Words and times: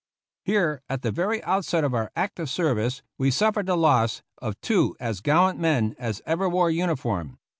Here, 0.43 0.81
at 0.89 1.03
the 1.03 1.11
very 1.11 1.43
outset 1.43 1.83
of 1.83 1.93
our 1.93 2.11
active 2.15 2.49
service, 2.49 3.03
we 3.19 3.29
suffered 3.29 3.67
the 3.67 3.77
loss 3.77 4.23
of 4.39 4.59
two 4.59 4.97
as 4.99 5.21
gallant 5.21 5.59
men 5.59 5.95
as 5.99 6.23
ever 6.25 6.49
wore 6.49 6.71
uniform. 6.71 7.37